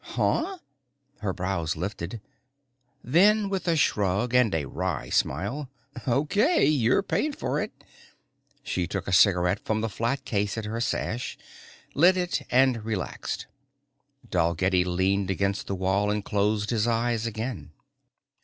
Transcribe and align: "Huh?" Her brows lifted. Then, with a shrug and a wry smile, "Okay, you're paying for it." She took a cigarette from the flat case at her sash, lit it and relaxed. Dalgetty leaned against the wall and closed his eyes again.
"Huh?" 0.03 0.57
Her 1.19 1.31
brows 1.31 1.75
lifted. 1.77 2.21
Then, 3.03 3.49
with 3.49 3.67
a 3.67 3.75
shrug 3.75 4.33
and 4.33 4.51
a 4.55 4.65
wry 4.65 5.09
smile, 5.11 5.69
"Okay, 6.07 6.65
you're 6.65 7.03
paying 7.03 7.33
for 7.33 7.61
it." 7.61 7.71
She 8.63 8.87
took 8.87 9.07
a 9.07 9.13
cigarette 9.13 9.59
from 9.63 9.81
the 9.81 9.89
flat 9.89 10.25
case 10.25 10.57
at 10.57 10.65
her 10.65 10.81
sash, 10.81 11.37
lit 11.93 12.17
it 12.17 12.41
and 12.49 12.83
relaxed. 12.83 13.45
Dalgetty 14.27 14.83
leaned 14.83 15.29
against 15.29 15.67
the 15.67 15.75
wall 15.75 16.09
and 16.09 16.25
closed 16.25 16.71
his 16.71 16.87
eyes 16.87 17.27
again. 17.27 17.69